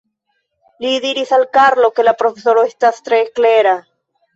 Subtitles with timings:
[0.85, 3.81] Li diris al Karlo, ke la profesoro estas tre klera.